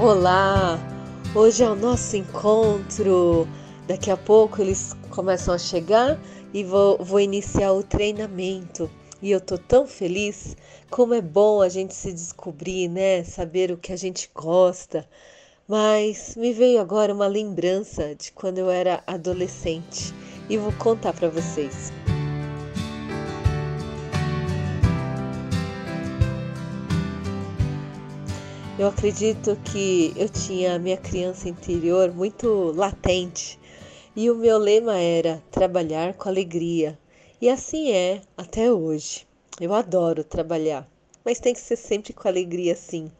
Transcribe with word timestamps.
Olá! 0.00 0.78
Hoje 1.34 1.64
é 1.64 1.68
o 1.68 1.74
nosso 1.74 2.16
encontro. 2.16 3.48
Daqui 3.88 4.12
a 4.12 4.16
pouco 4.16 4.62
eles 4.62 4.94
começam 5.10 5.52
a 5.52 5.58
chegar 5.58 6.16
e 6.54 6.62
vou, 6.62 6.98
vou 7.02 7.18
iniciar 7.18 7.72
o 7.72 7.82
treinamento. 7.82 8.88
E 9.20 9.32
eu 9.32 9.40
tô 9.40 9.58
tão 9.58 9.88
feliz. 9.88 10.56
Como 10.88 11.14
é 11.14 11.20
bom 11.20 11.60
a 11.60 11.68
gente 11.68 11.94
se 11.94 12.12
descobrir, 12.12 12.86
né? 12.86 13.24
Saber 13.24 13.72
o 13.72 13.76
que 13.76 13.92
a 13.92 13.96
gente 13.96 14.30
gosta. 14.32 15.04
Mas 15.66 16.36
me 16.36 16.52
veio 16.52 16.80
agora 16.80 17.12
uma 17.12 17.26
lembrança 17.26 18.14
de 18.14 18.30
quando 18.30 18.58
eu 18.58 18.70
era 18.70 19.02
adolescente 19.04 20.14
e 20.48 20.56
vou 20.56 20.72
contar 20.74 21.12
para 21.12 21.28
vocês. 21.28 21.92
Eu 28.78 28.86
acredito 28.86 29.56
que 29.56 30.12
eu 30.14 30.28
tinha 30.28 30.76
a 30.76 30.78
minha 30.78 30.96
criança 30.96 31.48
interior 31.48 32.14
muito 32.14 32.70
latente 32.76 33.58
e 34.14 34.30
o 34.30 34.36
meu 34.36 34.56
lema 34.56 34.96
era 34.96 35.42
trabalhar 35.50 36.14
com 36.14 36.28
alegria. 36.28 36.96
E 37.40 37.50
assim 37.50 37.90
é 37.90 38.20
até 38.36 38.72
hoje. 38.72 39.26
Eu 39.60 39.74
adoro 39.74 40.22
trabalhar, 40.22 40.88
mas 41.24 41.40
tem 41.40 41.54
que 41.54 41.60
ser 41.60 41.74
sempre 41.74 42.12
com 42.12 42.28
alegria 42.28 42.76
sim. 42.76 43.10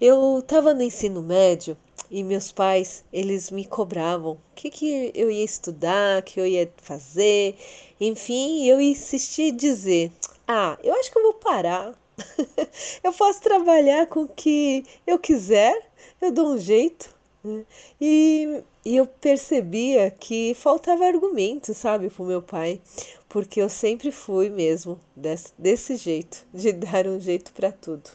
Eu 0.00 0.40
estava 0.40 0.74
no 0.74 0.82
ensino 0.82 1.22
médio 1.22 1.76
e 2.10 2.24
meus 2.24 2.50
pais, 2.50 3.04
eles 3.12 3.52
me 3.52 3.64
cobravam 3.64 4.32
o 4.32 4.38
que, 4.56 4.68
que 4.68 5.12
eu 5.14 5.30
ia 5.30 5.44
estudar, 5.44 6.22
que 6.22 6.40
eu 6.40 6.46
ia 6.46 6.68
fazer. 6.78 7.56
Enfim, 8.00 8.66
eu 8.66 8.80
insisti 8.80 9.42
em 9.42 9.56
dizer: 9.56 10.10
"Ah, 10.44 10.76
eu 10.82 10.92
acho 10.94 11.12
que 11.12 11.18
eu 11.18 11.22
vou 11.22 11.34
parar 11.34 11.96
eu 13.02 13.12
posso 13.12 13.40
trabalhar 13.40 14.06
com 14.06 14.22
o 14.22 14.28
que 14.28 14.84
eu 15.06 15.18
quiser, 15.18 15.90
eu 16.20 16.32
dou 16.32 16.54
um 16.54 16.58
jeito. 16.58 17.14
Né? 17.42 17.64
E, 18.00 18.62
e 18.84 18.96
eu 18.96 19.06
percebia 19.06 20.10
que 20.10 20.54
faltava 20.54 21.06
argumento, 21.06 21.74
sabe, 21.74 22.10
para 22.10 22.22
o 22.22 22.26
meu 22.26 22.42
pai, 22.42 22.80
porque 23.28 23.60
eu 23.60 23.68
sempre 23.68 24.10
fui 24.10 24.48
mesmo 24.48 25.00
desse, 25.14 25.52
desse 25.58 25.96
jeito, 25.96 26.46
de 26.52 26.72
dar 26.74 27.06
um 27.06 27.20
jeito 27.20 27.52
para 27.52 27.70
tudo. 27.70 28.10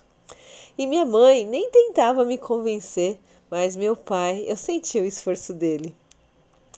E 0.77 0.87
minha 0.87 1.05
mãe 1.05 1.45
nem 1.45 1.69
tentava 1.69 2.25
me 2.25 2.37
convencer, 2.37 3.19
mas 3.49 3.75
meu 3.75 3.95
pai, 3.95 4.45
eu 4.47 4.55
senti 4.55 4.99
o 4.99 5.05
esforço 5.05 5.53
dele. 5.53 5.95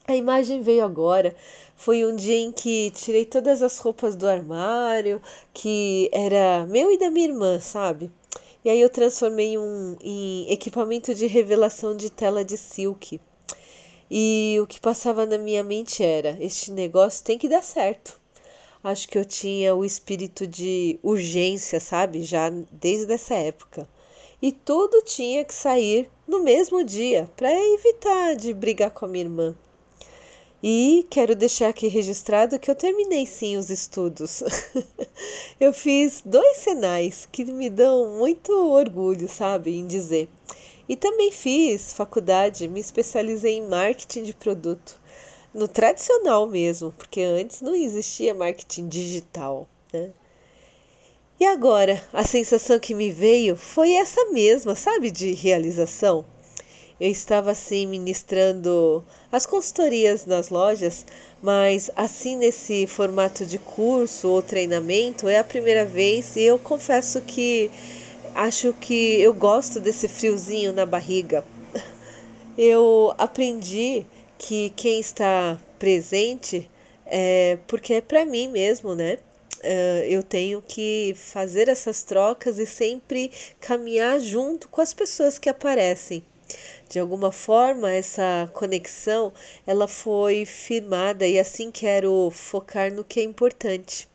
A 0.05 0.17
imagem 0.17 0.61
veio 0.61 0.83
agora. 0.83 1.33
Foi 1.77 2.05
um 2.05 2.13
dia 2.13 2.35
em 2.35 2.51
que 2.51 2.91
tirei 2.91 3.25
todas 3.25 3.61
as 3.61 3.77
roupas 3.77 4.17
do 4.17 4.27
armário, 4.27 5.21
que 5.53 6.09
era 6.11 6.65
meu 6.67 6.91
e 6.91 6.97
da 6.97 7.09
minha 7.09 7.29
irmã, 7.29 7.57
sabe? 7.61 8.11
E 8.65 8.69
aí 8.69 8.81
eu 8.81 8.89
transformei 8.89 9.57
um 9.57 9.95
em 10.01 10.51
equipamento 10.51 11.15
de 11.15 11.25
revelação 11.25 11.95
de 11.95 12.09
tela 12.09 12.43
de 12.43 12.57
silk. 12.57 13.19
E 14.11 14.57
o 14.61 14.67
que 14.67 14.79
passava 14.79 15.25
na 15.25 15.37
minha 15.37 15.63
mente 15.63 16.03
era: 16.03 16.37
este 16.41 16.69
negócio 16.69 17.23
tem 17.23 17.37
que 17.37 17.47
dar 17.47 17.63
certo. 17.63 18.19
Acho 18.83 19.07
que 19.07 19.17
eu 19.17 19.23
tinha 19.23 19.73
o 19.73 19.85
espírito 19.85 20.45
de 20.45 20.99
urgência, 21.01 21.79
sabe? 21.79 22.23
Já 22.23 22.49
desde 22.69 23.13
essa 23.13 23.35
época. 23.35 23.87
E 24.41 24.51
tudo 24.51 25.01
tinha 25.03 25.45
que 25.45 25.53
sair 25.53 26.09
no 26.27 26.43
mesmo 26.43 26.83
dia, 26.83 27.29
para 27.37 27.49
evitar 27.53 28.35
de 28.35 28.53
brigar 28.53 28.91
com 28.91 29.05
a 29.05 29.07
minha 29.07 29.23
irmã. 29.23 29.55
E 30.65 31.05
quero 31.09 31.35
deixar 31.35 31.67
aqui 31.67 31.89
registrado 31.89 32.57
que 32.57 32.71
eu 32.71 32.75
terminei 32.75 33.25
sim 33.25 33.57
os 33.57 33.69
estudos. 33.69 34.41
eu 35.59 35.73
fiz 35.73 36.21
dois 36.23 36.59
sinais 36.59 37.27
que 37.29 37.43
me 37.43 37.69
dão 37.69 38.17
muito 38.17 38.49
orgulho, 38.71 39.27
sabe, 39.27 39.75
em 39.75 39.85
dizer. 39.85 40.29
E 40.87 40.95
também 40.95 41.33
fiz 41.33 41.91
faculdade, 41.91 42.69
me 42.69 42.79
especializei 42.79 43.57
em 43.57 43.67
marketing 43.67 44.23
de 44.23 44.33
produto, 44.33 44.97
no 45.53 45.67
tradicional 45.67 46.47
mesmo, 46.47 46.93
porque 46.93 47.19
antes 47.19 47.59
não 47.59 47.75
existia 47.75 48.33
marketing 48.33 48.87
digital, 48.87 49.67
né? 49.91 50.11
E 51.41 51.45
agora, 51.45 52.01
a 52.13 52.23
sensação 52.23 52.79
que 52.79 52.95
me 52.95 53.11
veio 53.11 53.57
foi 53.57 53.91
essa 53.95 54.31
mesma, 54.31 54.75
sabe, 54.75 55.11
de 55.11 55.33
realização 55.33 56.23
eu 57.03 57.11
estava 57.11 57.51
assim 57.51 57.85
ministrando 57.85 59.03
as 59.29 59.45
consultorias 59.45 60.25
nas 60.25 60.47
lojas, 60.47 61.05
mas 61.41 61.91
assim 61.97 62.37
nesse 62.37 62.87
formato 62.87 63.45
de 63.45 63.59
curso 63.59 64.29
ou 64.29 64.41
treinamento 64.41 65.27
é 65.27 65.37
a 65.37 65.43
primeira 65.43 65.83
vez 65.83 66.37
e 66.37 66.43
eu 66.43 66.57
confesso 66.57 67.19
que 67.19 67.69
acho 68.33 68.71
que 68.71 69.19
eu 69.19 69.33
gosto 69.33 69.81
desse 69.81 70.07
friozinho 70.07 70.71
na 70.71 70.85
barriga. 70.85 71.43
Eu 72.57 73.13
aprendi 73.17 74.05
que 74.37 74.69
quem 74.69 74.99
está 74.99 75.59
presente 75.77 76.69
é 77.05 77.57
porque 77.67 77.95
é 77.95 78.01
para 78.01 78.23
mim 78.25 78.47
mesmo, 78.47 78.95
né? 78.95 79.17
Uh, 79.61 80.03
eu 80.07 80.21
tenho 80.21 80.61
que 80.61 81.13
fazer 81.15 81.67
essas 81.67 82.03
trocas 82.03 82.59
e 82.59 82.65
sempre 82.65 83.31
caminhar 83.59 84.19
junto 84.19 84.69
com 84.69 84.81
as 84.81 84.93
pessoas 84.93 85.39
que 85.39 85.49
aparecem. 85.49 86.23
De 86.89 86.99
alguma 86.99 87.31
forma, 87.31 87.91
essa 87.91 88.49
conexão 88.53 89.33
ela 89.65 89.87
foi 89.87 90.45
firmada 90.45 91.27
e 91.27 91.39
assim 91.39 91.71
quero 91.71 92.29
focar 92.31 92.93
no 92.93 93.03
que 93.03 93.19
é 93.19 93.23
importante, 93.23 94.07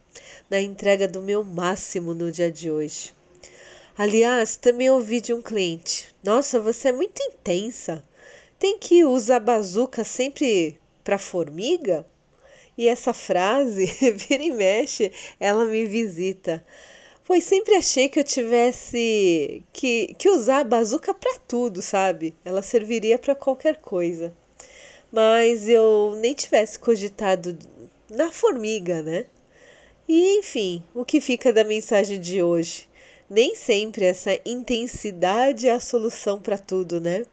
na 0.49 0.61
entrega 0.61 1.09
do 1.09 1.21
meu 1.21 1.43
máximo 1.43 2.15
no 2.15 2.31
dia 2.31 2.51
de 2.51 2.71
hoje. 2.71 3.13
Aliás, 3.97 4.57
também 4.57 4.89
ouvi 4.89 5.21
de 5.21 5.35
um 5.35 5.43
cliente: 5.43 6.15
Nossa, 6.23 6.61
você 6.61 6.89
é 6.89 6.93
muito 6.93 7.21
intensa. 7.21 8.05
Tem 8.59 8.79
que 8.79 9.05
usar 9.05 9.41
bazuca 9.41 10.05
sempre 10.05 10.79
para 11.03 11.19
formiga? 11.19 12.07
E 12.77 12.87
essa 12.87 13.13
frase, 13.13 13.87
vira 14.15 14.45
e 14.45 14.53
mexe, 14.53 15.11
ela 15.41 15.65
me 15.65 15.85
visita 15.85 16.65
pois 17.29 17.45
sempre 17.45 17.75
achei 17.75 18.09
que 18.09 18.19
eu 18.19 18.25
tivesse 18.25 19.63
que, 19.71 20.15
que 20.15 20.31
usar 20.31 20.61
a 20.61 20.65
bazuca 20.65 21.13
para 21.13 21.39
tudo, 21.47 21.83
sabe? 21.83 22.35
Ela 22.43 22.63
serviria 22.63 23.19
para 23.19 23.35
qualquer 23.35 23.77
coisa. 23.77 24.35
Mas 25.13 25.69
eu 25.69 26.17
nem 26.21 26.33
tivesse 26.33 26.79
cogitado 26.79 27.59
na 28.11 28.33
formiga, 28.33 29.03
né? 29.03 29.27
E 30.09 30.39
enfim, 30.39 30.83
o 30.95 31.05
que 31.05 31.21
fica 31.21 31.53
da 31.53 31.65
mensagem 31.65 32.19
de 32.19 32.43
hoje? 32.43 32.89
Nem 33.29 33.55
sempre 33.55 34.07
essa 34.07 34.31
intensidade 34.47 35.69
é 35.69 35.73
a 35.73 35.81
solução 35.81 36.41
para 36.41 36.57
tudo, 36.57 36.99
né? 36.99 37.27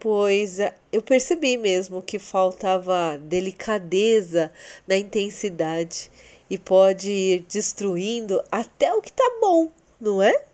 Pois 0.00 0.58
eh, 0.58 0.74
eu 0.90 1.00
percebi 1.00 1.56
mesmo 1.56 2.02
que 2.02 2.18
faltava 2.18 3.16
delicadeza 3.18 4.52
na 4.84 4.96
intensidade 4.96 6.10
e 6.52 6.58
pode 6.58 7.10
ir 7.10 7.46
destruindo 7.48 8.44
até 8.52 8.92
o 8.92 9.00
que 9.00 9.08
está 9.08 9.24
bom, 9.40 9.72
não 9.98 10.20
é? 10.20 10.44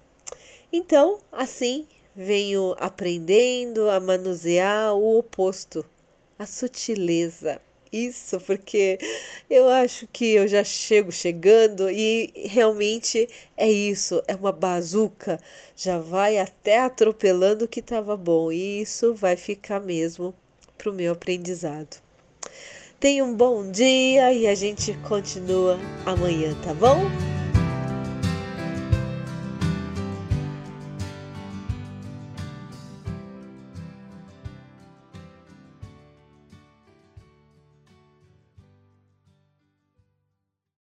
Então, 0.72 1.18
assim, 1.32 1.88
venho 2.14 2.76
aprendendo 2.78 3.90
a 3.90 3.98
manusear 3.98 4.94
o 4.94 5.18
oposto, 5.18 5.84
a 6.38 6.46
sutileza. 6.46 7.60
Isso, 7.92 8.38
porque 8.42 8.96
eu 9.50 9.68
acho 9.68 10.06
que 10.12 10.34
eu 10.34 10.46
já 10.46 10.62
chego 10.62 11.10
chegando 11.10 11.90
e 11.90 12.32
realmente 12.46 13.28
é 13.56 13.68
isso, 13.68 14.22
é 14.28 14.36
uma 14.36 14.52
bazuca, 14.52 15.40
já 15.74 15.98
vai 15.98 16.38
até 16.38 16.78
atropelando 16.78 17.64
o 17.64 17.68
que 17.68 17.80
estava 17.80 18.16
bom, 18.16 18.52
e 18.52 18.82
isso 18.82 19.14
vai 19.14 19.36
ficar 19.36 19.80
mesmo 19.80 20.32
para 20.76 20.90
o 20.90 20.94
meu 20.94 21.12
aprendizado. 21.12 22.07
Tenha 23.00 23.24
um 23.24 23.32
bom 23.32 23.70
dia 23.70 24.32
e 24.32 24.48
a 24.48 24.56
gente 24.56 24.92
continua 25.08 25.78
amanhã, 26.04 26.52
tá 26.64 26.74
bom? 26.74 26.98